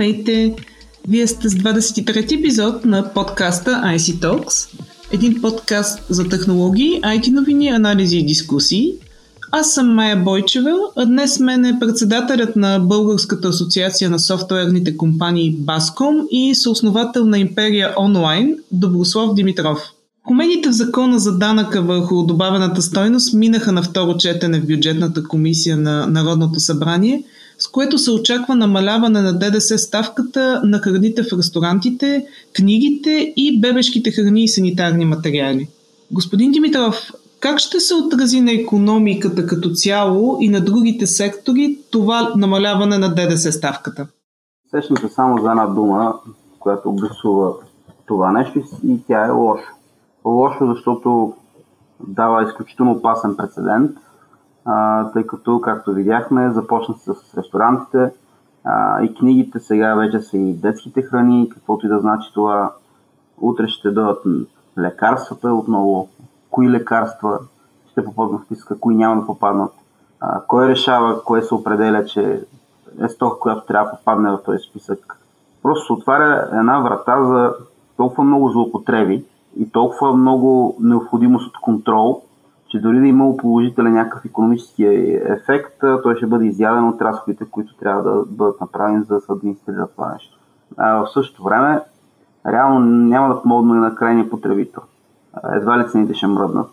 Здравейте! 0.00 0.54
Вие 1.08 1.26
сте 1.26 1.48
с 1.48 1.54
23 1.54 2.38
епизод 2.38 2.84
на 2.84 3.14
подкаста 3.14 3.70
IC 3.70 3.98
Talks, 3.98 4.78
един 5.12 5.40
подкаст 5.42 6.02
за 6.08 6.28
технологии, 6.28 7.00
IT 7.02 7.32
новини, 7.32 7.68
анализи 7.68 8.18
и 8.18 8.26
дискусии. 8.26 8.94
Аз 9.52 9.72
съм 9.72 9.94
Майя 9.94 10.16
Бойчева, 10.16 10.72
а 10.96 11.06
днес 11.06 11.40
мен 11.40 11.64
е 11.64 11.78
председателят 11.80 12.56
на 12.56 12.78
Българската 12.78 13.48
асоциация 13.48 14.10
на 14.10 14.18
софтуерните 14.18 14.96
компании 14.96 15.56
Баском 15.58 16.26
и 16.30 16.54
съосновател 16.54 17.26
на 17.26 17.38
Империя 17.38 17.94
Онлайн 17.98 18.56
Доброслав 18.72 19.34
Димитров. 19.34 19.78
Комедиите 20.26 20.68
в 20.68 20.72
закона 20.72 21.18
за 21.18 21.38
данъка 21.38 21.82
върху 21.82 22.22
добавената 22.22 22.82
стойност 22.82 23.34
минаха 23.34 23.72
на 23.72 23.82
второ 23.82 24.16
четене 24.16 24.60
в 24.60 24.66
бюджетната 24.66 25.24
комисия 25.24 25.76
на 25.76 26.06
Народното 26.06 26.60
събрание– 26.60 27.22
с 27.60 27.70
което 27.70 27.98
се 27.98 28.10
очаква 28.10 28.54
намаляване 28.54 29.22
на 29.22 29.38
ДДС 29.38 29.78
ставката 29.78 30.62
на 30.64 30.78
храните 30.78 31.22
в 31.22 31.38
ресторантите, 31.38 32.26
книгите 32.56 33.32
и 33.36 33.60
бебешките 33.60 34.10
храни 34.10 34.44
и 34.44 34.48
санитарни 34.48 35.04
материали. 35.04 35.68
Господин 36.12 36.52
Димитров, 36.52 37.10
как 37.40 37.58
ще 37.58 37.80
се 37.80 37.94
отрази 37.94 38.40
на 38.40 38.52
економиката 38.52 39.46
като 39.46 39.70
цяло 39.70 40.38
и 40.40 40.48
на 40.48 40.60
другите 40.60 41.06
сектори 41.06 41.78
това 41.90 42.32
намаляване 42.36 42.98
на 42.98 43.14
ДДС 43.14 43.52
ставката? 43.52 44.06
Сещам 44.70 44.96
се 44.96 45.08
само 45.08 45.42
за 45.42 45.50
една 45.50 45.66
дума, 45.66 46.14
която 46.58 46.88
обрисува 46.88 47.52
това 48.06 48.32
нещо 48.32 48.62
и 48.88 48.98
тя 49.06 49.26
е 49.26 49.30
лошо. 49.30 49.72
Лошо, 50.24 50.74
защото 50.74 51.34
дава 52.08 52.44
изключително 52.44 52.92
опасен 52.92 53.36
прецедент– 53.36 53.90
тъй 55.12 55.26
като, 55.26 55.60
както 55.60 55.92
видяхме, 55.92 56.50
започна 56.50 56.94
с 56.94 57.34
ресторантите 57.38 58.12
и 59.02 59.14
книгите, 59.14 59.60
сега 59.60 59.94
вече 59.94 60.20
са 60.20 60.36
и 60.36 60.52
детските 60.52 61.02
храни, 61.02 61.48
каквото 61.48 61.86
и 61.86 61.88
да 61.88 61.98
значи 61.98 62.30
това. 62.34 62.72
Утре 63.40 63.68
ще 63.68 63.90
дадат 63.90 64.24
лекарствата 64.78 65.54
отново, 65.54 66.08
кои 66.50 66.70
лекарства 66.70 67.38
ще 67.90 68.04
попаднат 68.04 68.40
в 68.40 68.44
списка, 68.44 68.78
кои 68.80 68.96
няма 68.96 69.20
да 69.20 69.26
попаднат. 69.26 69.72
Кой 70.48 70.68
решава, 70.68 71.24
кое 71.24 71.42
се 71.42 71.54
определя, 71.54 72.04
че 72.04 72.42
е 73.02 73.08
стока, 73.08 73.38
която 73.38 73.66
трябва 73.66 73.90
да 73.90 73.96
попадне 73.96 74.30
в 74.30 74.42
този 74.44 74.58
списък. 74.58 75.16
Просто 75.62 75.86
се 75.86 75.92
отваря 75.92 76.48
една 76.52 76.80
врата 76.80 77.24
за 77.24 77.54
толкова 77.96 78.24
много 78.24 78.50
злоупотреби 78.50 79.24
и 79.56 79.70
толкова 79.70 80.16
много 80.16 80.76
необходимост 80.80 81.46
от 81.46 81.60
контрол, 81.60 82.22
че 82.70 82.80
дори 82.80 83.00
да 83.00 83.06
е 83.06 83.08
имало 83.08 83.36
положителен 83.36 83.92
някакъв 83.92 84.24
економически 84.24 84.84
ефект, 85.24 85.74
той 86.02 86.16
ще 86.16 86.26
бъде 86.26 86.46
изяден 86.46 86.88
от 86.88 87.02
разходите, 87.02 87.44
които 87.50 87.76
трябва 87.76 88.02
да 88.02 88.24
бъдат 88.26 88.60
направени, 88.60 89.04
за 89.04 89.14
да 89.14 89.20
се 89.20 89.32
администрира 89.32 89.86
това 89.86 90.12
нещо. 90.12 90.38
А 90.76 90.94
в 90.94 91.12
същото 91.12 91.42
време, 91.42 91.80
реално 92.46 92.80
няма 92.80 93.34
да 93.34 93.42
помогне 93.42 93.74
на 93.74 93.94
крайния 93.94 94.30
потребител. 94.30 94.82
Едва 95.52 95.78
ли 95.78 95.88
цените 95.88 96.14
ще 96.14 96.26
мръднат. 96.26 96.70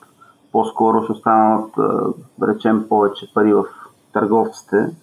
По-скоро 0.51 1.03
ще 1.03 1.11
останат, 1.11 1.69
речем, 2.43 2.85
повече 2.89 3.33
пари 3.33 3.53
в 3.53 3.65
търговците, 4.13 4.95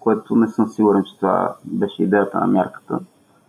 което 0.00 0.36
не 0.36 0.48
съм 0.48 0.68
сигурен, 0.68 1.04
че 1.04 1.16
това 1.16 1.54
беше 1.64 2.02
идеята 2.02 2.40
на 2.40 2.46
мярката. 2.46 2.98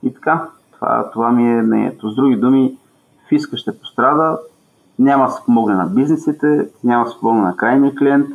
И 0.04 0.14
така, 0.14 0.48
това, 0.72 1.10
това 1.12 1.32
ми 1.32 1.54
е 1.54 1.62
мнението. 1.62 2.10
С 2.10 2.16
други 2.16 2.36
думи, 2.36 2.78
фиска 3.30 3.58
ще 3.58 3.80
пострада, 3.80 4.40
няма 5.00 5.26
да 5.26 5.32
се 5.32 5.42
помогне 5.46 5.76
на 5.76 5.86
бизнесите, 5.86 6.70
няма 6.84 7.04
да 7.04 7.12
се 7.12 7.20
помогне 7.20 7.42
на 7.42 7.56
крайния 7.56 7.96
клиент, 7.96 8.28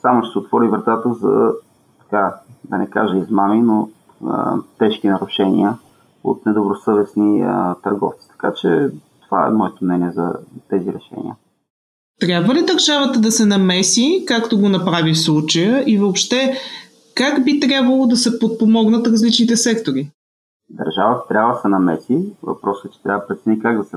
само 0.00 0.22
ще 0.22 0.32
се 0.32 0.38
отвори 0.38 0.68
вратата 0.68 1.14
за, 1.14 1.52
така, 2.00 2.34
да 2.64 2.78
не 2.78 2.90
кажа 2.90 3.16
измами, 3.16 3.62
но 3.62 3.88
а, 4.26 4.56
тежки 4.78 5.08
нарушения 5.08 5.78
от 6.24 6.46
недобросъвестни 6.46 7.42
а, 7.42 7.74
търговци. 7.74 8.28
Така 8.28 8.54
че 8.54 8.90
това 9.24 9.46
е 9.46 9.50
моето 9.50 9.84
мнение 9.84 10.10
за 10.10 10.32
тези 10.70 10.92
решения. 10.92 11.36
Трябва 12.20 12.54
ли 12.54 12.64
държавата 12.64 13.20
да 13.20 13.32
се 13.32 13.46
намеси, 13.46 14.24
както 14.28 14.60
го 14.60 14.68
направи 14.68 15.12
в 15.12 15.20
случая, 15.20 15.84
и 15.86 15.98
въобще 15.98 16.54
как 17.14 17.44
би 17.44 17.60
трябвало 17.60 18.06
да 18.06 18.16
се 18.16 18.38
подпомогнат 18.38 19.06
различните 19.06 19.56
сектори? 19.56 20.10
Държавата 20.70 21.28
трябва 21.28 21.54
да 21.54 21.60
се 21.60 21.68
намеси. 21.68 22.32
Въпросът 22.42 22.84
е, 22.84 22.94
че 22.94 23.02
трябва 23.02 23.20
да 23.20 23.26
прецени 23.26 23.60
как 23.60 23.78
да 23.78 23.84
се 23.84 23.96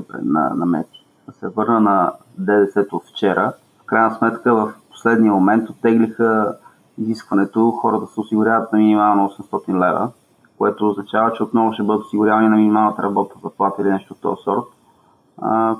намеси 0.56 1.01
да 1.32 1.38
се 1.38 1.48
върна 1.48 1.80
на 1.80 2.12
ДДС 2.38 2.86
от 2.92 3.04
вчера. 3.04 3.52
В 3.82 3.86
крайна 3.86 4.14
сметка 4.14 4.54
в 4.54 4.72
последния 4.90 5.32
момент 5.32 5.70
оттеглиха 5.70 6.56
изискването 6.98 7.70
хората 7.70 8.06
се 8.06 8.20
осигуряват 8.20 8.72
на 8.72 8.78
минимално 8.78 9.28
800 9.28 9.74
лева, 9.74 10.10
което 10.58 10.88
означава, 10.88 11.32
че 11.32 11.42
отново 11.42 11.72
ще 11.72 11.82
бъдат 11.82 12.04
осигурявани 12.04 12.48
на 12.48 12.56
минималната 12.56 13.02
работа 13.02 13.34
заплата 13.42 13.82
или 13.82 13.90
нещо 13.90 14.14
от 14.14 14.20
този 14.20 14.42
сорт, 14.42 14.64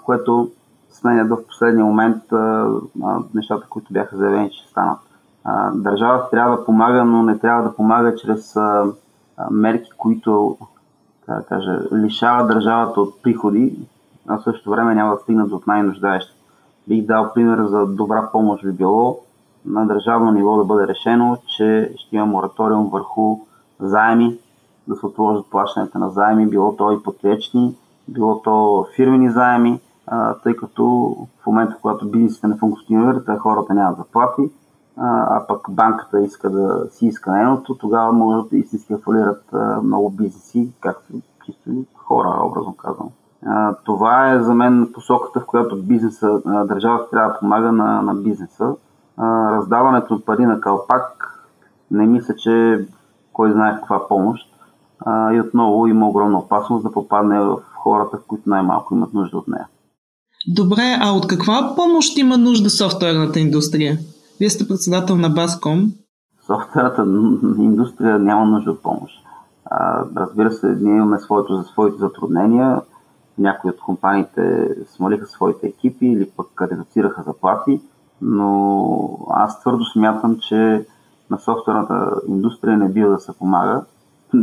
което 0.05 0.51
сменят 0.91 1.29
в 1.29 1.47
последния 1.47 1.85
момент 1.85 2.23
нещата, 3.35 3.67
които 3.69 3.93
бяха 3.93 4.17
заявени, 4.17 4.51
че 4.51 4.69
станат. 4.69 4.99
Държавата 5.75 6.31
трябва 6.31 6.57
да 6.57 6.65
помага, 6.65 7.05
но 7.05 7.23
не 7.23 7.39
трябва 7.39 7.63
да 7.63 7.75
помага 7.75 8.17
чрез 8.17 8.57
мерки, 9.51 9.91
които 9.97 10.59
да 11.29 11.43
кажа, 11.43 11.81
лишават 11.95 12.49
държавата 12.49 13.01
от 13.01 13.23
приходи 13.23 13.79
а 14.29 14.39
в 14.39 14.55
време 14.67 14.95
няма 14.95 15.15
да 15.15 15.21
стигнат 15.21 15.53
от 15.53 15.67
най-нуждаещите. 15.67 16.39
Бих 16.89 17.07
дал 17.07 17.33
пример 17.35 17.65
за 17.65 17.87
добра 17.87 18.29
помощ 18.33 18.65
би 18.65 18.73
било 18.73 19.19
на 19.67 19.87
държавно 19.87 20.33
ниво 20.33 20.57
да 20.57 20.65
бъде 20.65 20.89
решено, 20.89 21.37
че 21.47 21.93
ще 21.97 22.17
има 22.17 22.27
мораториум 22.27 22.89
върху 22.89 23.39
заеми, 23.81 24.39
да 24.89 24.97
се 24.97 25.07
отложат 25.07 25.51
плащането 25.51 25.99
на 25.99 26.11
заеми, 26.11 26.47
било 26.47 26.77
то 26.77 26.93
ипотечни, 26.93 27.75
било 28.09 28.43
то 28.43 28.87
фирмени 28.97 29.31
заеми, 29.31 29.81
тъй 30.43 30.57
като 30.57 31.17
в 31.43 31.47
момента, 31.47 31.77
когато 31.83 32.11
бизнесите 32.11 32.47
не 32.47 32.57
функционират, 32.57 33.29
а 33.29 33.39
хората 33.39 33.75
нямат 33.75 33.97
заплати, 33.97 34.51
а 34.97 35.45
пък 35.49 35.71
банката 35.71 36.21
иска 36.21 36.51
да 36.51 36.87
си 36.91 37.07
иска 37.07 37.33
нейното, 37.33 37.75
тогава 37.75 38.13
могат 38.13 38.51
да 38.51 38.57
истински 38.57 38.95
фалират 39.05 39.45
много 39.83 40.11
бизнеси, 40.11 40.73
както 40.81 41.13
чисто 41.45 41.71
хора, 41.97 42.41
образно 42.45 42.77
казвам 42.77 43.09
това 43.85 44.33
е 44.33 44.43
за 44.43 44.55
мен 44.55 44.91
посоката, 44.95 45.41
в 45.41 45.47
която 45.47 45.83
бизнеса, 45.83 46.41
държавата 46.45 47.11
трябва 47.11 47.33
да 47.33 47.39
помага 47.39 47.73
на, 47.73 48.03
на 48.03 48.15
бизнеса. 48.15 48.75
раздаването 49.53 50.15
от 50.15 50.25
пари 50.25 50.47
на 50.47 50.61
калпак 50.61 51.39
не 51.91 52.07
мисля, 52.07 52.35
че 52.35 52.87
кой 53.33 53.53
знае 53.53 53.77
каква 53.77 54.09
помощ. 54.09 54.49
и 55.35 55.41
отново 55.41 55.87
има 55.87 56.09
огромна 56.09 56.39
опасност 56.39 56.85
да 56.85 56.93
попадне 56.93 57.41
в 57.41 57.59
хората, 57.75 58.19
които 58.27 58.51
най-малко 58.51 58.95
имат 58.95 59.15
нужда 59.15 59.39
от 59.39 59.49
нея. 59.49 59.67
Добре, 60.49 60.99
а 61.01 61.13
от 61.13 61.27
каква 61.27 61.73
помощ 61.77 62.19
има 62.19 62.39
нужда 62.39 62.71
софтуерната 62.71 63.41
индустрия? 63.41 63.99
Вие 64.41 64.51
сте 64.51 64.69
председател 64.69 65.17
на 65.17 65.31
Баском. 65.31 65.93
Софтуерната 66.47 67.03
индустрия 67.59 68.19
няма 68.19 68.47
нужда 68.47 68.71
от 68.71 68.83
помощ. 68.83 69.15
разбира 70.17 70.53
се, 70.53 70.77
ние 70.81 70.97
имаме 70.97 71.19
своето, 71.19 71.57
за 71.57 71.63
своите 71.63 71.99
затруднения 71.99 72.81
някои 73.39 73.71
от 73.71 73.81
компаниите 73.81 74.69
смалиха 74.87 75.27
своите 75.27 75.67
екипи 75.67 76.07
или 76.07 76.31
пък 76.37 76.63
редуцираха 76.63 77.23
заплати, 77.23 77.81
но 78.23 79.19
аз 79.31 79.61
твърдо 79.61 79.85
смятам, 79.85 80.39
че 80.39 80.87
на 81.31 81.39
софтуерната 81.39 82.21
индустрия 82.29 82.77
не 82.77 82.89
бива 82.89 83.11
да 83.11 83.19
се 83.19 83.33
помага. 83.39 83.85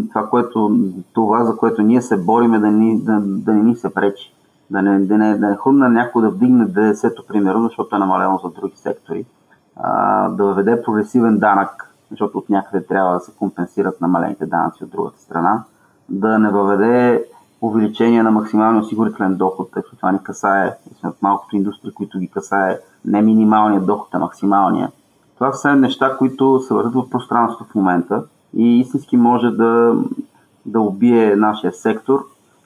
Това, 0.10 0.30
което, 0.30 0.80
това 1.14 1.44
за 1.44 1.58
което 1.58 1.82
ние 1.82 2.02
се 2.02 2.18
бориме, 2.18 2.60
да, 2.60 2.68
ни, 2.68 3.02
да, 3.02 3.20
да 3.22 3.54
не 3.54 3.64
ни 3.64 3.76
се 3.76 3.94
пречи. 3.94 4.34
Да 4.70 4.82
не, 4.82 5.00
да 5.00 5.18
не, 5.18 5.38
да 5.38 5.48
не 5.48 5.56
хрумна 5.56 5.90
някой 5.90 6.22
да 6.22 6.30
вдигне 6.30 6.68
90-то, 6.68 7.28
примерно, 7.28 7.64
защото 7.64 7.96
е 7.96 8.00
намалено 8.00 8.40
за 8.44 8.50
други 8.50 8.78
сектори. 8.78 9.26
А, 9.76 10.30
да 10.30 10.46
въведе 10.46 10.84
прогресивен 10.84 11.38
данък, 11.38 11.96
защото 12.12 12.38
от 12.38 12.50
някъде 12.50 12.86
трябва 12.86 13.14
да 13.14 13.20
се 13.20 13.36
компенсират 13.36 14.02
намалените 14.02 14.46
данъци 14.46 14.84
от 14.84 14.90
другата 14.90 15.22
страна. 15.22 15.64
Да 16.10 16.40
не 16.40 16.50
въведе 16.50 17.26
увеличение 17.62 18.24
на 18.24 18.32
максималния 18.32 18.82
осигурителен 18.82 19.36
доход, 19.36 19.72
тъй 19.74 19.84
като 19.84 19.96
това 19.96 20.12
ни 20.12 20.20
касае, 20.24 20.78
от 21.04 21.22
малкото 21.22 21.56
индустрии, 21.56 21.92
които 21.94 22.20
ги 22.20 22.28
касае 22.28 22.80
не 23.06 23.22
минималният 23.22 23.86
доход, 23.86 24.08
а 24.12 24.20
максималния. 24.20 24.92
Това 25.36 25.54
са 25.54 25.76
неща, 25.76 26.18
които 26.18 26.60
се 26.60 26.74
върват 26.74 26.94
в 26.94 27.10
пространството 27.10 27.72
в 27.72 27.76
момента 27.76 28.24
и 28.54 28.80
истински 28.80 29.18
може 29.18 29.50
да, 29.50 29.96
да 30.66 30.82
убие 30.82 31.36
нашия 31.36 31.74
сектор. 31.74 32.26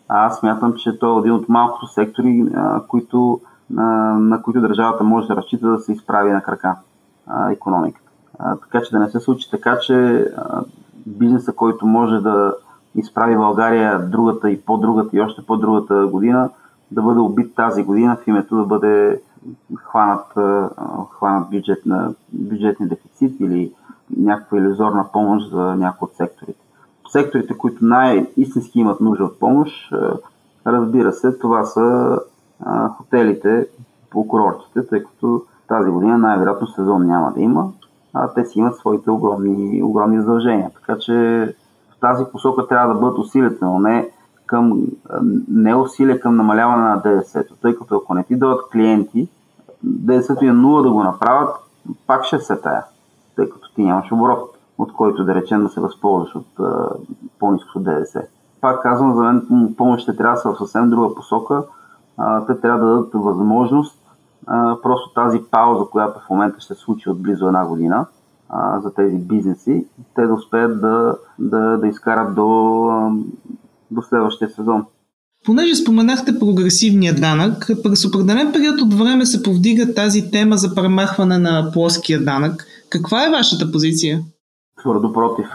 А 0.09 0.25
аз 0.25 0.39
смятам, 0.39 0.73
че 0.73 0.99
той 0.99 1.15
е 1.15 1.19
един 1.19 1.31
от 1.31 1.49
малкото 1.49 1.87
сектори, 1.87 2.45
които, 2.87 3.41
а, 3.77 3.83
на 4.19 4.41
които 4.41 4.61
държавата 4.61 5.03
може 5.03 5.27
да 5.27 5.35
разчита 5.35 5.67
да 5.67 5.79
се 5.79 5.91
изправи 5.91 6.31
на 6.31 6.41
крака 6.43 6.75
а, 7.27 7.51
економиката. 7.51 8.09
А, 8.39 8.55
така 8.55 8.81
че 8.81 8.91
да 8.91 8.99
не 8.99 9.09
се 9.09 9.19
случи 9.19 9.51
така, 9.51 9.79
че 9.79 10.25
а, 10.37 10.63
бизнеса, 11.05 11.53
който 11.53 11.85
може 11.85 12.19
да 12.19 12.53
изправи 12.95 13.35
България 13.35 13.99
другата 14.09 14.49
и 14.49 14.61
по-другата 14.61 15.17
и 15.17 15.21
още 15.21 15.45
по-другата 15.45 16.07
година, 16.07 16.49
да 16.91 17.01
бъде 17.01 17.19
убит 17.19 17.55
тази 17.55 17.83
година 17.83 18.17
в 18.23 18.27
името 18.27 18.55
да 18.55 18.65
бъде 18.65 19.21
хванат, 19.75 20.25
хванат 21.11 21.49
бюджет 21.49 21.85
на, 21.85 22.13
бюджетни 22.33 22.87
дефицит 22.87 23.39
или 23.39 23.71
някаква 24.17 24.57
иллюзорна 24.57 25.05
помощ 25.13 25.51
за 25.51 25.75
някои 25.75 26.05
от 26.05 26.15
секторите. 26.15 26.59
секторите, 27.09 27.57
които 27.57 27.85
най-истински 27.85 28.79
имат 28.79 29.01
нужда 29.01 29.23
от 29.23 29.39
помощ, 29.39 29.93
разбира 30.65 31.11
се, 31.11 31.37
това 31.37 31.63
са 31.63 32.19
хотелите 32.97 33.67
по 34.09 34.27
курортите, 34.27 34.87
тъй 34.87 35.03
като 35.03 35.43
тази 35.67 35.91
година 35.91 36.17
най-вероятно 36.17 36.67
сезон 36.67 37.05
няма 37.05 37.33
да 37.33 37.41
има, 37.41 37.71
а 38.13 38.33
те 38.33 38.45
си 38.45 38.59
имат 38.59 38.77
своите 38.77 39.11
огромни, 39.11 39.83
огромни 39.83 40.19
задължения. 40.19 40.71
Така 40.73 40.99
че 40.99 41.55
тази 42.03 42.25
посока 42.31 42.67
трябва 42.67 42.93
да 42.93 42.99
бъдат 42.99 43.17
усилията, 43.17 43.65
но 43.65 43.79
не 43.79 44.09
към 44.45 44.81
не 45.47 45.75
усилия 45.75 46.19
към 46.19 46.35
намаляване 46.35 46.83
на 46.83 47.01
ДДС, 47.01 47.43
тъй 47.61 47.75
като 47.75 47.95
ако 47.95 48.13
не 48.13 48.23
ти 48.23 48.35
дадат 48.35 48.69
клиенти, 48.71 49.27
ДДС-то 49.83 50.45
е 50.45 50.51
нула 50.51 50.81
да 50.81 50.91
го 50.91 51.03
направят, 51.03 51.55
пак 52.07 52.23
ще 52.23 52.39
се 52.39 52.61
тая, 52.61 52.83
тъй 53.35 53.49
като 53.49 53.73
ти 53.75 53.83
нямаш 53.83 54.11
оборот, 54.11 54.57
от 54.77 54.93
който 54.93 55.25
да 55.25 55.35
речем 55.35 55.63
да 55.63 55.69
се 55.69 55.81
възползваш 55.81 56.35
от 56.35 56.47
по-низкото 57.39 57.79
ДДС. 57.79 58.21
Пак 58.61 58.81
казвам, 58.81 59.15
за 59.15 59.23
мен 59.23 59.75
помощите 59.77 60.17
трябва 60.17 60.35
да 60.35 60.41
са 60.41 60.51
в 60.51 60.57
съвсем 60.57 60.89
друга 60.89 61.15
посока. 61.15 61.63
Те 62.47 62.59
трябва 62.61 62.79
да 62.79 62.85
дадат 62.85 63.13
възможност 63.13 63.99
просто 64.83 65.13
тази 65.13 65.43
пауза, 65.51 65.85
която 65.91 66.19
в 66.19 66.29
момента 66.29 66.59
ще 66.59 66.73
се 66.73 66.79
случи 66.79 67.09
от 67.09 67.21
близо 67.21 67.47
една 67.47 67.65
година 67.65 68.05
а, 68.53 68.79
за 68.81 68.93
тези 68.93 69.17
бизнеси, 69.17 69.85
те 70.15 70.21
да 70.21 70.33
успеят 70.33 70.81
да, 70.81 71.15
да, 71.39 71.77
да 71.77 71.87
изкарат 71.87 72.35
до, 72.35 72.45
до 73.91 74.01
следващия 74.01 74.49
сезон. 74.49 74.85
Понеже 75.45 75.75
споменахте 75.75 76.39
прогресивния 76.39 77.15
данък, 77.15 77.69
през 77.83 78.05
определен 78.05 78.51
период 78.53 78.81
от 78.81 78.93
време 78.93 79.25
се 79.25 79.43
повдига 79.43 79.93
тази 79.93 80.31
тема 80.31 80.57
за 80.57 80.75
премахване 80.75 81.37
на 81.37 81.71
плоския 81.73 82.25
данък. 82.25 82.65
Каква 82.89 83.27
е 83.27 83.31
вашата 83.31 83.71
позиция? 83.71 84.21
Твърдо 84.81 85.13
против. 85.13 85.47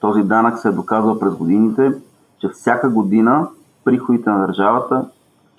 Този 0.00 0.22
данък 0.22 0.58
се 0.58 0.68
е 0.68 0.72
доказал 0.72 1.18
през 1.18 1.34
годините, 1.34 1.92
че 2.40 2.48
всяка 2.48 2.90
година 2.90 3.48
приходите 3.84 4.30
на 4.30 4.46
държавата 4.46 5.04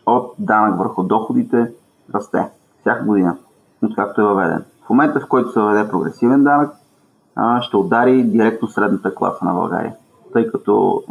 от 0.05 0.33
данък 0.39 0.77
върху 0.77 1.03
доходите 1.03 1.71
расте. 2.15 2.47
Всяка 2.79 3.03
година, 3.03 3.37
откакто 3.81 4.21
е 4.21 4.23
въведен. 4.23 4.63
В 4.85 4.89
момента, 4.89 5.19
в 5.19 5.27
който 5.27 5.51
се 5.51 5.59
въведе 5.59 5.89
прогресивен 5.89 6.43
данък, 6.43 6.73
ще 7.61 7.77
удари 7.77 8.23
директно 8.23 8.67
средната 8.67 9.15
класа 9.15 9.45
на 9.45 9.53
България. 9.53 9.95
Тъй 10.33 10.47
като 10.51 11.03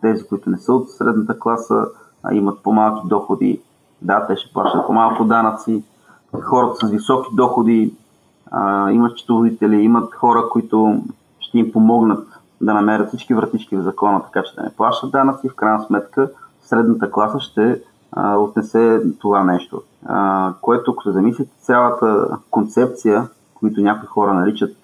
тези, 0.00 0.26
които 0.26 0.50
не 0.50 0.58
са 0.58 0.72
от 0.72 0.90
средната 0.90 1.38
класа, 1.38 1.86
имат 2.32 2.62
по-малки 2.62 3.08
доходи, 3.08 3.60
да, 4.02 4.26
те 4.26 4.36
ще 4.36 4.52
плащат 4.52 4.86
по-малко 4.86 5.24
данъци. 5.24 5.82
Хората 6.42 6.86
с 6.86 6.90
високи 6.90 7.28
доходи 7.32 7.94
имат 8.90 9.12
счетоводители, 9.18 9.76
имат 9.76 10.14
хора, 10.14 10.48
които 10.50 11.02
ще 11.40 11.58
им 11.58 11.72
помогнат 11.72 12.28
да 12.60 12.74
намерят 12.74 13.08
всички 13.08 13.34
вратички 13.34 13.76
в 13.76 13.82
закона, 13.82 14.22
така 14.22 14.42
че 14.42 14.54
да 14.54 14.62
не 14.62 14.70
плащат 14.70 15.10
данъци. 15.10 15.48
В 15.48 15.54
крайна 15.54 15.82
сметка 15.82 16.30
средната 16.62 17.10
класа 17.10 17.40
ще 17.40 17.82
а, 18.12 18.36
отнесе 18.36 19.02
това 19.18 19.44
нещо. 19.44 19.82
А, 20.06 20.52
което, 20.60 20.90
ако 20.90 21.02
се 21.02 21.12
замислите, 21.12 21.50
цялата 21.60 22.38
концепция, 22.50 23.28
които 23.54 23.80
някои 23.80 24.06
хора 24.08 24.34
наричат, 24.34 24.76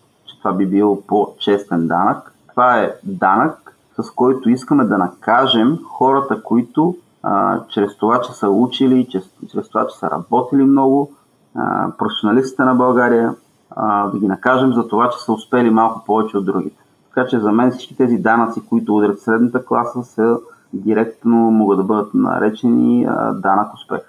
това 0.43 0.53
би 0.53 0.67
бил 0.67 1.03
по-честен 1.07 1.87
данък, 1.87 2.35
това 2.51 2.79
е 2.79 2.95
данък, 3.05 3.77
с 4.03 4.11
който 4.11 4.51
искаме 4.51 4.85
да 4.85 4.99
накажем 4.99 5.79
хората, 5.85 6.43
които 6.43 6.97
а, 7.23 7.61
чрез 7.69 7.97
това, 7.97 8.21
че 8.21 8.33
са 8.33 8.49
учили, 8.49 9.09
чрез, 9.11 9.25
чрез 9.53 9.69
това, 9.69 9.87
че 9.87 9.99
са 9.99 10.11
работили 10.11 10.65
много, 10.65 11.13
а, 11.55 11.93
професионалистите 11.99 12.63
на 12.63 12.75
България, 12.75 13.35
а, 13.71 14.09
да 14.09 14.19
ги 14.19 14.27
накажем 14.27 14.73
за 14.73 14.89
това, 14.89 15.11
че 15.11 15.19
са 15.19 15.33
успели 15.33 15.71
малко 15.71 16.05
повече 16.05 16.37
от 16.37 16.45
другите. 16.45 16.77
Така 17.15 17.29
че 17.29 17.41
за 17.41 17.53
мен 17.53 17.71
всички 17.71 17.97
тези 17.97 18.17
данъци, 18.17 18.61
които 18.69 18.97
удрят 18.97 19.21
средната 19.21 19.65
класа, 19.65 20.03
са 20.03 20.39
директно 20.73 21.37
могат 21.37 21.79
да 21.79 21.85
бъдат 21.85 22.15
наречени 22.15 23.05
а, 23.05 23.33
данък 23.33 23.75
успех. 23.75 24.01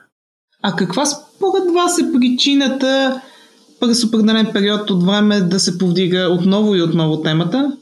А 0.63 0.75
каква 0.75 1.05
според 1.05 1.73
вас 1.73 1.99
е 1.99 2.11
причината 2.11 3.21
през 3.81 4.03
определен 4.03 4.47
период 4.53 4.89
от 4.89 5.03
време 5.03 5.41
да 5.41 5.59
се 5.59 5.77
повдига 5.77 6.29
отново 6.39 6.75
и 6.75 6.81
отново 6.81 7.21
темата? 7.21 7.77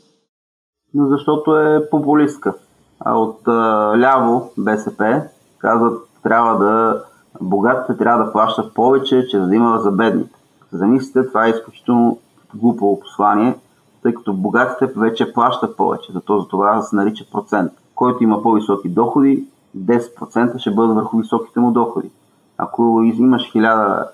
Защото 0.95 1.57
е 1.57 1.89
популистка. 1.89 2.53
А 2.99 3.19
от 3.19 3.47
а, 3.47 3.51
ляво 3.99 4.51
БСП 4.57 5.21
казват, 5.59 6.03
трябва 6.23 6.57
да 6.65 7.03
богатите 7.41 7.97
трябва 7.97 8.25
да 8.25 8.31
плащат 8.31 8.73
повече, 8.73 9.27
че 9.27 9.37
да 9.37 9.55
има 9.55 9.79
за 9.79 9.91
бедните. 9.91 10.39
Замислите, 10.71 11.27
това 11.27 11.45
е 11.45 11.49
изключително 11.49 12.19
глупаво 12.55 12.99
послание, 12.99 13.57
тъй 14.03 14.13
като 14.13 14.33
богатите 14.33 14.99
вече 14.99 15.33
плащат 15.33 15.77
повече, 15.77 16.11
зато 16.13 16.39
за 16.39 16.47
това 16.47 16.81
се 16.81 16.95
нарича 16.95 17.25
процент. 17.31 17.71
Който 17.95 18.23
има 18.23 18.41
по-високи 18.43 18.89
доходи, 18.89 19.45
10% 19.77 20.57
ще 20.57 20.71
бъдат 20.71 20.95
върху 20.95 21.17
високите 21.17 21.59
му 21.59 21.71
доходи. 21.71 22.09
Ако 22.57 23.01
имаш 23.01 23.41
1000 23.41 24.05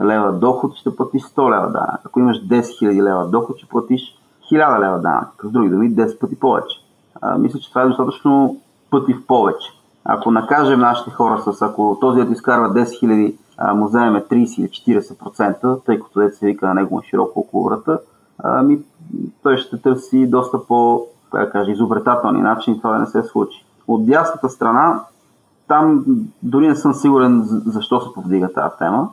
лева 0.00 0.32
доход, 0.32 0.74
ще 0.74 0.96
платиш 0.96 1.22
100 1.22 1.56
лева 1.56 1.70
данък. 1.72 2.00
Ако 2.04 2.20
имаш 2.20 2.46
10 2.46 2.60
000 2.60 3.02
лева 3.02 3.28
доход, 3.28 3.56
ще 3.58 3.68
платиш 3.68 4.18
1000 4.52 4.80
лева 4.80 5.00
данък. 5.00 5.28
С 5.44 5.50
други 5.50 5.68
думи, 5.68 5.90
10 5.90 6.18
пъти 6.18 6.40
повече. 6.40 6.76
А, 7.20 7.38
мисля, 7.38 7.58
че 7.58 7.68
това 7.68 7.82
е 7.82 7.86
достатъчно 7.86 8.56
пъти 8.90 9.14
в 9.14 9.26
повече. 9.26 9.72
Ако 10.04 10.30
накажем 10.30 10.80
нашите 10.80 11.10
хора 11.10 11.42
с, 11.46 11.62
ако 11.62 11.98
този 12.00 12.24
да 12.24 12.32
изкарва 12.32 12.74
10 12.74 12.84
000, 12.84 13.36
а, 13.58 13.74
му 13.74 13.86
вземем 13.86 14.22
30 14.30 14.60
или 14.60 14.68
40%, 14.68 15.84
тъй 15.84 16.00
като 16.00 16.20
дете 16.20 16.36
се 16.36 16.46
вика 16.46 16.66
на 16.66 16.74
него 16.74 17.02
широко 17.04 17.40
около 17.40 17.64
врата, 17.64 17.98
ами, 18.38 18.78
той 19.42 19.56
ще 19.56 19.82
търси 19.82 20.26
доста 20.26 20.66
по, 20.66 21.06
да 21.32 21.50
кажа, 21.50 21.70
изобретателни 21.70 22.42
начини 22.42 22.78
това 22.78 22.92
да 22.92 22.98
не 22.98 23.06
се 23.06 23.22
случи. 23.22 23.64
От 23.88 24.06
дясната 24.06 24.48
страна, 24.48 25.00
там 25.68 26.04
дори 26.42 26.68
не 26.68 26.76
съм 26.76 26.94
сигурен 26.94 27.42
защо 27.46 28.00
се 28.00 28.12
повдига 28.14 28.52
тази 28.52 28.76
тема. 28.78 29.08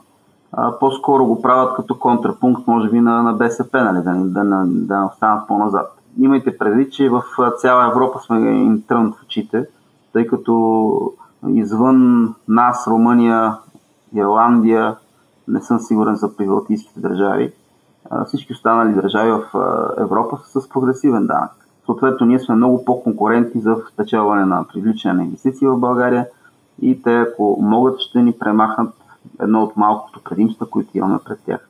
А, 0.51 0.79
по-скоро 0.79 1.25
го 1.25 1.41
правят 1.41 1.75
като 1.75 1.99
контрапункт, 1.99 2.67
може 2.67 2.89
би, 2.89 3.01
на, 3.01 3.23
на 3.23 3.33
БСП, 3.33 3.83
нали, 3.83 4.03
да, 4.03 4.13
да, 4.13 4.43
да, 4.43 4.65
да 4.67 5.09
останат 5.13 5.47
по-назад. 5.47 5.95
Имайте 6.19 6.57
предвид, 6.57 6.93
че 6.93 7.09
в 7.09 7.23
цяла 7.57 7.87
Европа 7.87 8.19
сме 8.19 8.39
им 8.39 8.83
трънат 8.87 9.15
в 9.15 9.23
очите, 9.23 9.67
тъй 10.13 10.27
като 10.27 11.13
извън 11.47 12.29
нас, 12.47 12.87
Румъния, 12.87 13.57
Ирландия, 14.15 14.95
не 15.47 15.61
съм 15.61 15.79
сигурен 15.79 16.15
за 16.15 16.35
прибалтийските 16.35 16.99
държави, 16.99 17.53
всички 18.27 18.53
останали 18.53 18.93
държави 18.93 19.31
в 19.31 19.43
Европа 19.97 20.37
са 20.45 20.61
с 20.61 20.69
прогресивен 20.69 21.27
данък. 21.27 21.51
Съответно, 21.85 22.27
ние 22.27 22.39
сме 22.39 22.55
много 22.55 22.85
по-конкурентни 22.85 23.61
за 23.61 23.75
спечелване 23.93 24.45
на 24.45 24.65
привличане 24.73 25.13
на 25.13 25.23
инвестиции 25.23 25.67
в 25.67 25.77
България 25.77 26.27
и 26.81 27.01
те, 27.01 27.15
ако 27.15 27.57
могат, 27.61 27.99
ще 27.99 28.21
ни 28.21 28.31
премахнат 28.31 28.93
едно 29.41 29.63
от 29.63 29.77
малкото 29.77 30.21
предимства, 30.23 30.69
които 30.69 30.97
имаме 30.97 31.19
пред 31.25 31.39
тях. 31.45 31.69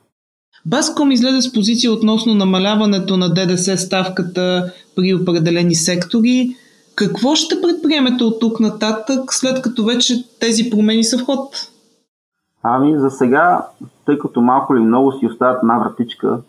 Баском 0.66 1.10
излезе 1.10 1.42
с 1.42 1.52
позиция 1.52 1.92
относно 1.92 2.34
намаляването 2.34 3.16
на 3.16 3.34
ДДС 3.34 3.76
ставката 3.76 4.72
при 4.96 5.14
определени 5.14 5.74
сектори. 5.74 6.56
Какво 6.94 7.34
ще 7.34 7.60
предприемете 7.60 8.24
от 8.24 8.40
тук 8.40 8.60
нататък, 8.60 9.34
след 9.34 9.62
като 9.62 9.84
вече 9.84 10.38
тези 10.40 10.70
промени 10.70 11.04
са 11.04 11.18
в 11.18 11.24
ход? 11.24 11.70
Ами 12.62 12.98
за 12.98 13.10
сега, 13.10 13.66
тъй 14.06 14.18
като 14.18 14.40
малко 14.40 14.74
или 14.74 14.82
много 14.82 15.12
си 15.12 15.26
остават 15.26 15.58
една 15.62 15.78
вратичка 15.78 16.40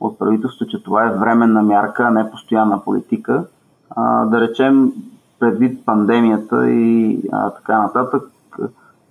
от 0.00 0.18
правителството, 0.18 0.70
че 0.70 0.82
това 0.82 1.06
е 1.06 1.18
временна 1.18 1.62
мярка, 1.62 2.02
а 2.02 2.10
не 2.10 2.30
постоянна 2.30 2.84
политика, 2.84 3.44
а, 3.90 4.24
да 4.24 4.40
речем 4.40 4.92
предвид 5.38 5.84
пандемията 5.86 6.70
и 6.70 7.18
а, 7.32 7.50
така 7.50 7.82
нататък, 7.82 8.22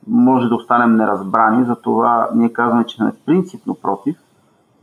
може 0.08 0.48
да 0.48 0.56
останем 0.56 0.96
неразбрани, 0.96 1.66
затова 1.66 2.30
ние 2.36 2.54
казваме, 2.54 2.84
че 2.84 2.96
сме 2.96 3.12
принципно 3.26 3.76
против, 3.76 4.18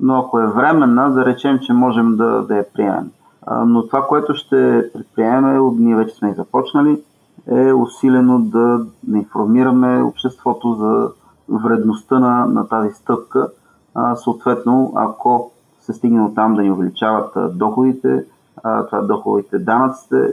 но 0.01 0.19
ако 0.19 0.41
е 0.41 0.47
временна, 0.47 1.11
да 1.11 1.25
речем, 1.25 1.59
че 1.63 1.73
можем 1.73 2.17
да, 2.17 2.43
да 2.43 2.57
я 2.57 2.73
приемем. 2.73 3.11
Но 3.67 3.87
това, 3.87 4.07
което 4.07 4.35
ще 4.35 4.91
предприемем, 4.93 5.71
ние 5.79 5.97
вече 5.97 6.15
сме 6.15 6.31
и 6.31 6.35
започнали, 6.35 7.03
е 7.47 7.73
усилено 7.73 8.39
да, 8.39 8.87
информираме 9.15 10.03
обществото 10.03 10.75
за 10.75 11.11
вредността 11.49 12.19
на, 12.19 12.47
на 12.47 12.69
тази 12.69 12.95
стъпка. 12.95 13.49
А, 13.95 14.17
съответно, 14.17 14.93
ако 14.97 15.51
се 15.81 15.93
стигне 15.93 16.23
от 16.23 16.35
там 16.35 16.55
да 16.55 16.63
ни 16.63 16.71
увеличават 16.71 17.59
доходите, 17.59 18.25
а, 18.63 18.87
това 18.87 19.03
доходите 19.03 19.59
данъците, 19.59 20.33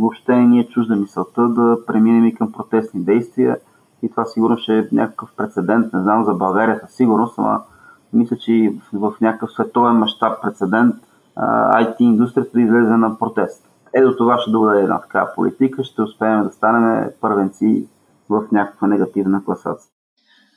въобще 0.00 0.36
ни 0.36 0.60
е 0.60 0.68
чужда 0.68 0.96
мисълта 0.96 1.48
да 1.48 1.78
преминем 1.86 2.24
и 2.24 2.34
към 2.34 2.52
протестни 2.52 3.00
действия 3.00 3.56
и 4.02 4.10
това 4.10 4.24
сигурно 4.24 4.58
ще 4.58 4.78
е 4.78 4.88
някакъв 4.92 5.28
прецедент, 5.36 5.92
не 5.92 6.02
знам 6.02 6.24
за 6.24 6.34
България 6.34 6.80
със 6.86 6.96
сигурност, 6.96 7.34
ама 7.38 7.60
мисля, 8.12 8.36
че 8.36 8.72
в 8.92 9.12
някакъв 9.20 9.52
световен 9.52 9.96
мащаб 9.96 10.42
прецедент 10.42 10.94
IT 11.74 11.94
индустрията 12.00 12.50
да 12.54 12.60
излезе 12.60 12.96
на 12.96 13.18
протест. 13.18 13.64
Ето 13.94 14.16
това 14.16 14.38
ще 14.38 14.50
доведе 14.50 14.82
една 14.82 15.00
такава 15.00 15.28
политика, 15.34 15.84
ще 15.84 16.02
успеем 16.02 16.42
да 16.44 16.50
станем 16.50 17.10
първенци 17.20 17.86
в 18.28 18.42
някаква 18.52 18.88
негативна 18.88 19.44
класация. 19.44 19.90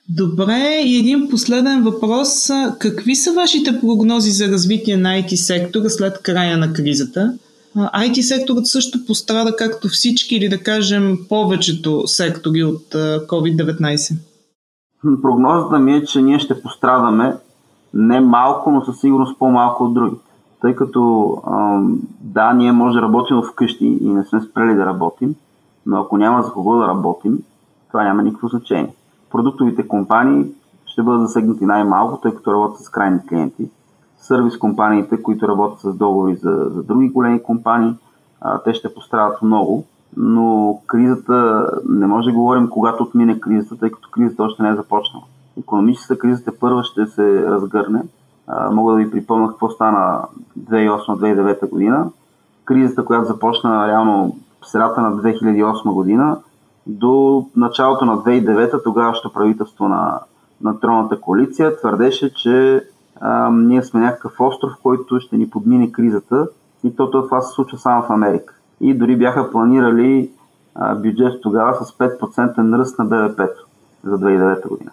Добре, 0.10 0.82
и 0.86 1.00
един 1.00 1.30
последен 1.30 1.84
въпрос. 1.84 2.50
Какви 2.80 3.16
са 3.16 3.34
вашите 3.34 3.80
прогнози 3.80 4.32
за 4.32 4.48
развитие 4.48 4.98
на 4.98 5.10
IT 5.10 5.36
сектора 5.36 5.90
след 5.90 6.22
края 6.22 6.58
на 6.58 6.74
кризата? 6.74 7.34
IT 7.75 8.22
секторът 8.22 8.68
също 8.68 9.06
пострада 9.06 9.56
както 9.56 9.88
всички 9.88 10.36
или 10.36 10.50
да 10.50 10.63
кажем 10.63 11.18
повечето 11.30 12.08
сектори 12.08 12.63
от 12.63 12.94
COVID-19? 13.27 14.18
Прогнозата 15.22 15.80
ми 15.80 15.96
е, 15.96 16.06
че 16.06 16.22
ние 16.22 16.39
ще 16.39 16.62
пострадаме 16.62 17.38
не 17.94 18.20
малко, 18.20 18.72
но 18.72 18.86
със 18.86 19.00
сигурност 19.00 19.39
по-малко 19.39 19.84
от 19.84 19.94
другите. 19.94 20.25
Тъй 20.62 20.75
като 20.75 21.38
да, 22.22 22.53
ние 22.53 22.72
може 22.72 22.96
да 22.96 23.01
работим 23.01 23.42
вкъщи 23.51 23.86
и 23.86 24.10
не 24.10 24.24
сме 24.24 24.42
спрели 24.42 24.75
да 24.75 24.86
работим, 24.86 25.36
но 25.86 26.01
ако 26.01 26.18
няма 26.18 26.44
за 26.44 26.51
кого 26.51 26.75
да 26.75 26.88
работим, 26.88 27.39
това 27.92 28.03
няма 28.03 28.24
никакво 28.24 28.48
значение. 28.48 28.94
Продуктовите 29.32 29.88
компании 29.88 30.46
ще 30.86 31.03
бъдат 31.03 31.27
засегнати 31.27 31.65
най-малко, 31.65 32.22
тъй 32.22 32.32
като 32.32 32.53
работят 32.53 32.86
с 32.86 32.89
крайни 32.89 33.20
клиенти. 33.30 33.70
Сервис 34.24 34.58
компаниите, 34.58 35.22
които 35.22 35.48
работят 35.48 35.80
с 35.80 35.94
договори 35.94 36.36
за, 36.36 36.70
за 36.70 36.84
други 36.84 37.10
големи 37.10 37.44
компании, 37.44 37.96
а, 38.42 38.60
те 38.60 38.74
ще 38.74 38.94
пострадат 38.94 39.42
много, 39.42 39.86
но 40.18 40.80
кризата, 40.88 41.70
не 41.89 42.08
може 42.08 42.30
да 42.30 42.36
говорим 42.36 42.70
когато 42.70 43.03
отмине 43.03 43.39
кризата, 43.39 43.77
тъй 43.77 43.92
като 43.92 44.10
кризата 44.12 44.44
още 44.44 44.63
не 44.63 44.70
е 44.70 44.75
започнала. 44.75 45.25
Економическата 45.60 46.20
криза 46.20 46.51
първа 46.60 46.84
ще 46.84 47.06
се 47.06 47.46
разгърне. 47.46 48.03
А, 48.48 48.72
мога 48.72 48.94
да 48.94 48.98
ви 48.98 49.12
припомня 49.12 49.48
какво 49.48 49.70
стана 49.70 50.22
2008-2009 50.60 51.70
година. 51.70 52.10
Кризата, 52.65 53.06
която 53.06 53.27
започна 53.27 53.88
реално 53.88 54.36
в 54.62 54.68
средата 54.68 55.01
на 55.01 55.18
2008 55.18 55.94
година 55.94 56.38
до 56.88 57.46
началото 57.56 58.06
на 58.06 58.18
2009 58.18 58.84
тогавашното 58.84 59.34
правителство 59.34 59.88
на, 59.88 60.20
на 60.62 60.80
Троната 60.80 61.22
коалиция 61.22 61.77
твърдеше, 61.77 62.34
че 62.34 62.84
а, 63.22 63.50
ние 63.51 63.84
сме 63.84 64.00
някакъв 64.00 64.39
остров, 64.39 64.74
който 64.84 65.20
ще 65.20 65.38
ни 65.38 65.50
подмине 65.50 65.91
кризата 65.91 66.48
и 66.84 66.96
то 66.96 67.12
това 67.12 67.41
се 67.41 67.53
случва 67.53 67.77
само 67.77 68.03
в 68.03 68.10
Америка. 68.10 68.55
И 68.82 68.93
дори 68.93 69.17
бяха 69.17 69.51
планирали 69.51 70.32
а, 70.75 70.96
бюджет 70.96 71.41
тогава 71.41 71.86
с 71.86 71.98
5% 71.98 72.77
ръст 72.77 73.00
на 73.00 73.05
БВП 73.05 73.41
за 74.03 74.17
2009 74.17 74.67
година. 74.67 74.91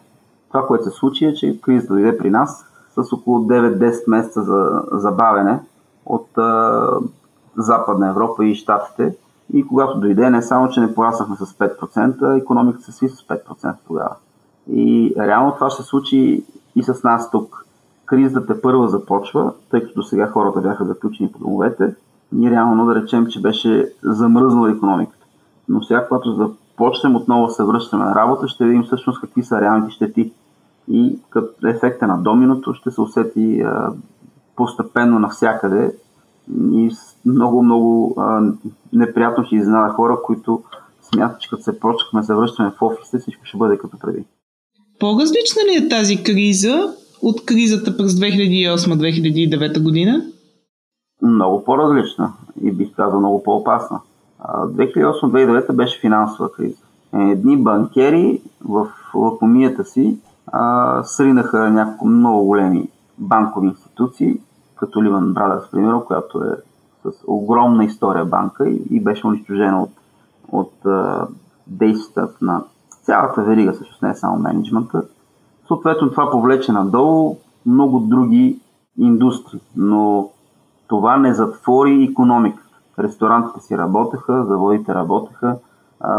Това, 0.49 0.67
което 0.67 0.85
се 0.85 0.91
случи 0.91 1.25
е, 1.25 1.35
че 1.35 1.61
кризата 1.61 1.95
дойде 1.95 2.19
при 2.19 2.31
нас 2.31 2.67
с 2.95 3.13
около 3.13 3.39
9-10 3.39 4.11
месеца 4.11 4.43
за 4.43 4.83
забавене 4.93 5.61
от 6.07 6.39
а, 6.39 6.89
Западна 7.57 8.09
Европа 8.09 8.45
и 8.45 8.55
Штатите. 8.55 9.17
И 9.53 9.67
когато 9.67 10.01
дойде, 10.01 10.31
не 10.31 10.43
само, 10.43 10.69
че 10.69 10.81
не 10.81 10.95
пораснахме 10.95 11.37
с 11.37 11.53
5%, 11.53 12.43
економиката 12.43 12.85
се 12.85 12.93
сви 12.93 13.09
с 13.09 13.23
5% 13.23 13.75
тогава. 13.87 14.17
И 14.73 15.15
реално 15.19 15.55
това 15.55 15.71
ще 15.71 15.83
се 15.83 15.89
случи 15.89 16.45
и 16.77 16.83
с 16.83 17.03
нас 17.03 17.31
тук. 17.31 17.67
Кризата 18.11 18.61
първа 18.61 18.89
започва, 18.89 19.53
тъй 19.71 19.81
като 19.81 20.03
сега 20.03 20.27
хората 20.27 20.61
бяха 20.61 20.85
заключени 20.85 21.33
по 21.33 21.39
домовете. 21.39 21.95
Ние 22.33 22.51
реално 22.51 22.87
да 22.87 22.95
речем, 22.95 23.27
че 23.27 23.41
беше 23.41 23.93
замръзнала 24.03 24.71
економиката. 24.71 25.27
Но 25.69 25.83
сега, 25.83 26.07
когато 26.09 26.33
започнем 26.35 27.17
отново 27.17 27.47
да 27.47 27.53
се 27.53 27.65
връщаме 27.65 28.05
на 28.05 28.15
работа, 28.15 28.49
ще 28.49 28.65
видим 28.65 28.83
всъщност 28.83 29.21
какви 29.21 29.43
са 29.43 29.61
реалните 29.61 29.93
щети. 29.93 30.33
И 30.89 31.19
като 31.31 31.67
ефекта 31.67 32.07
на 32.07 32.23
доминото 32.23 32.75
ще 32.75 32.91
се 32.91 33.01
усети 33.01 33.61
а, 33.61 33.93
постепенно 34.57 35.19
навсякъде 35.19 35.95
и 36.73 36.91
много, 37.27 37.63
много 37.63 38.15
а, 38.19 38.43
неприятно 38.93 39.45
ще 39.45 39.57
изненада 39.57 39.93
хора, 39.93 40.19
които 40.25 40.63
смятат, 41.03 41.41
че 41.41 41.51
като 41.51 41.63
се 41.63 41.81
почнахме 41.81 42.23
се 42.23 42.35
връщаме 42.35 42.71
в 42.71 42.83
офиса, 42.83 43.19
всичко 43.19 43.45
ще 43.45 43.59
бъде 43.59 43.79
като 43.79 43.99
преди. 43.99 44.25
По-различна 44.99 45.63
ли 45.69 45.85
е 45.85 45.89
тази 45.89 46.23
криза 46.23 46.95
от 47.23 47.45
кризата 47.45 47.97
през 47.97 48.13
2008-2009 48.13 49.83
година? 49.83 50.23
Много 51.23 51.65
по-различна 51.65 52.33
и 52.63 52.73
бих 52.73 52.95
казал 52.97 53.19
много 53.19 53.43
по-опасна. 53.43 54.01
2008-2009 54.49 55.73
беше 55.73 56.01
финансова 56.01 56.53
криза. 56.53 56.83
Едни 57.15 57.57
банкери 57.57 58.41
в 58.65 58.89
лакомията 59.15 59.85
си 59.85 60.19
а, 60.47 61.03
сринаха 61.05 61.71
няколко 61.71 62.07
много 62.07 62.47
големи 62.47 62.89
банкови 63.19 63.67
институции, 63.67 64.41
като 64.77 64.99
Lehman 64.99 65.33
Brothers, 65.33 65.71
примерно, 65.71 66.05
която 66.05 66.39
е 66.45 66.57
с 67.05 67.15
огромна 67.27 67.85
история 67.85 68.25
банка 68.25 68.69
и, 68.69 68.83
и 68.91 69.01
беше 69.01 69.27
унищожена 69.27 69.83
от, 69.83 69.91
от 70.53 70.73
действията 71.67 72.37
на 72.41 72.65
цялата 73.03 73.43
верига, 73.43 73.75
също 73.75 73.97
не 74.03 74.11
е 74.11 74.15
само 74.15 74.39
менеджмента. 74.39 75.03
Съответно 75.71 76.11
това 76.11 76.31
повлече 76.31 76.73
надолу 76.73 77.37
много 77.67 78.01
други 78.01 78.61
индустрии, 78.99 79.61
но 79.77 80.31
това 80.89 81.17
не 81.17 81.35
затвори 81.35 82.09
економиката. 82.11 82.79
Ресторантите 82.99 83.61
си 83.61 83.79
работеха, 83.79 84.45
заводите 84.49 84.95
работеха. 84.95 85.57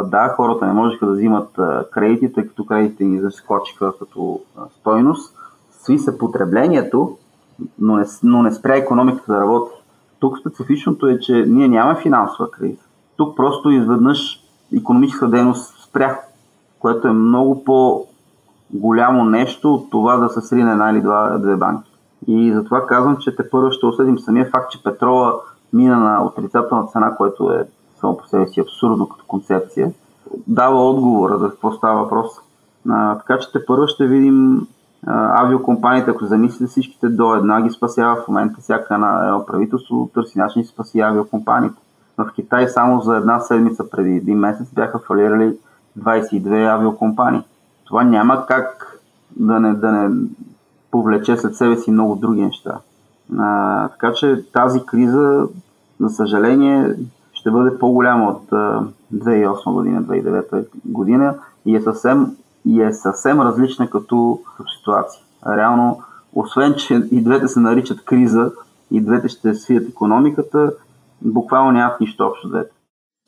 Да, 0.05 0.33
хората 0.35 0.65
не 0.65 0.73
можеха 0.73 1.05
да 1.05 1.11
взимат 1.11 1.59
а, 1.59 1.85
кредити, 1.91 2.33
тъй 2.33 2.47
като 2.47 2.65
кредитите 2.65 3.03
ни 3.03 3.19
заскочиха 3.19 3.93
като 3.99 4.39
а, 4.57 4.61
стойност. 4.79 5.35
Сви 5.71 5.99
се 5.99 6.17
потреблението, 6.17 7.17
но 7.79 7.95
не, 7.95 8.05
но 8.23 8.43
не 8.43 8.51
спря 8.51 8.75
економиката 8.75 9.33
да 9.33 9.41
работи. 9.41 9.71
Тук 10.19 10.39
специфичното 10.39 11.07
е, 11.07 11.19
че 11.19 11.45
ние 11.47 11.67
нямаме 11.67 11.99
финансова 11.99 12.51
криза. 12.51 12.83
Тук 13.17 13.37
просто 13.37 13.69
изведнъж 13.69 14.43
економическа 14.77 15.29
дейност 15.29 15.83
спря, 15.83 16.19
което 16.79 17.07
е 17.07 17.13
много 17.13 17.63
по-голямо 18.71 19.23
нещо 19.23 19.73
от 19.73 19.89
това 19.89 20.17
да 20.17 20.29
се 20.29 20.41
срине 20.41 20.71
една 20.71 20.91
или 20.91 21.01
два, 21.01 21.37
две 21.37 21.55
банки. 21.55 21.91
И 22.27 22.53
затова 22.53 22.87
казвам, 22.87 23.17
че 23.17 23.35
те 23.35 23.49
първо 23.49 23.71
ще 23.71 23.85
осъдим 23.85 24.19
самия 24.19 24.45
факт, 24.45 24.71
че 24.71 24.83
петрола 24.83 25.33
мина 25.73 25.97
на 25.97 26.25
отрицателна 26.25 26.87
цена, 26.87 27.15
което 27.15 27.51
е 27.51 27.67
само 27.99 28.17
по 28.17 28.27
себе 28.27 28.47
си 28.47 28.59
абсурдно 28.59 29.09
като 29.09 29.25
концепция, 29.27 29.91
дава 30.47 30.89
отговора 30.89 31.37
за 31.37 31.49
какво 31.49 31.71
става 31.71 32.03
въпрос. 32.03 32.27
А, 32.89 33.17
така 33.17 33.39
че 33.39 33.51
те 33.51 33.65
първо 33.65 33.87
ще 33.87 34.07
видим 34.07 34.67
а, 35.07 35.43
авиокомпаниите, 35.43 36.11
ако 36.11 36.25
замислите 36.25 36.65
всичките 36.65 37.09
до 37.09 37.35
една 37.35 37.61
ги 37.61 37.69
спасява 37.69 38.15
в 38.15 38.27
момента 38.27 38.61
всяка 38.61 38.93
едно 38.93 39.45
правителство 39.47 40.09
търси 40.13 40.39
начин 40.39 40.61
да 40.61 40.67
спаси 40.67 40.99
авиокомпаниите. 40.99 41.81
В 42.17 42.31
Китай 42.35 42.67
само 42.67 43.01
за 43.01 43.15
една 43.15 43.39
седмица 43.39 43.89
преди 43.89 44.15
един 44.15 44.37
месец 44.37 44.73
бяха 44.73 44.99
фалирали 44.99 45.57
22 45.99 46.67
авиокомпании. 46.67 47.43
Това 47.91 48.03
няма 48.03 48.45
как 48.45 48.99
да 49.35 49.59
не, 49.59 49.73
да 49.73 49.91
не 49.91 50.27
повлече 50.91 51.37
след 51.37 51.55
себе 51.55 51.77
си 51.77 51.91
много 51.91 52.15
други 52.15 52.41
неща. 52.41 52.77
А, 53.39 53.87
така 53.87 54.13
че 54.13 54.45
тази 54.53 54.85
криза, 54.85 55.47
за 55.99 56.09
съжаление, 56.09 56.95
ще 57.33 57.51
бъде 57.51 57.79
по-голяма 57.79 58.29
от 58.29 58.51
а, 58.51 58.83
2008 59.13 59.73
година, 59.73 60.03
2009 60.03 60.65
година 60.85 61.35
и 61.65 61.75
е 61.75 61.81
съвсем, 61.81 62.35
и 62.65 62.81
е 62.81 62.93
съвсем 62.93 63.41
различна 63.41 63.89
като, 63.89 64.39
ситуация. 64.77 65.23
Реално, 65.47 66.01
освен, 66.33 66.75
че 66.75 66.93
и 67.11 67.21
двете 67.21 67.47
се 67.47 67.59
наричат 67.59 68.05
криза, 68.05 68.51
и 68.91 69.01
двете 69.01 69.29
ще 69.29 69.53
свият 69.53 69.89
економиката, 69.89 70.73
буквално 71.21 71.71
нямат 71.71 71.99
нищо 71.99 72.23
общо 72.23 72.49
двете. 72.49 72.71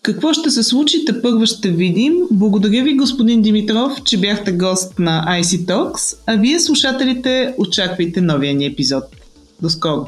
Какво 0.04 0.34
ще 0.34 0.52
се 0.52 0.64
случи, 0.64 1.06
те 1.06 1.22
първо 1.22 1.46
ще 1.46 1.70
видим. 1.72 2.14
Благодаря 2.32 2.84
ви, 2.84 2.96
господин 2.96 3.42
Димитров, 3.42 4.04
че 4.04 4.18
бяхте 4.18 4.52
гост 4.52 5.00
на 5.00 5.26
IC 5.30 5.66
Talks, 5.66 6.18
а 6.26 6.36
вие, 6.36 6.60
слушателите, 6.60 7.56
очаквайте 7.58 8.22
новия 8.22 8.54
ни 8.54 8.66
епизод. 8.66 9.04
До 9.62 9.70
скоро! 9.70 10.08